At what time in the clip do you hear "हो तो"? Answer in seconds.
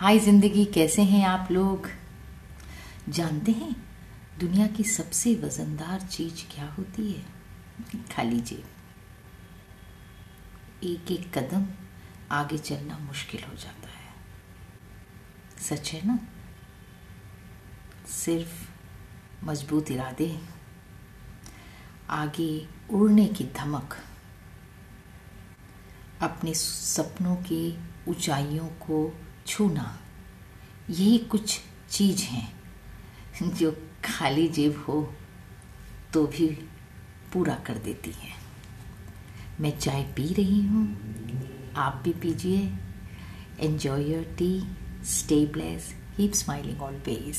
34.88-36.26